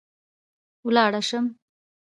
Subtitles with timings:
[0.85, 1.45] ولاړه شم